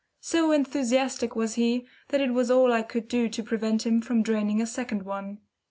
[0.21, 4.23] So enthusiastic was he that it was all I could do to prevent him from
[4.23, 5.37] draining a second one.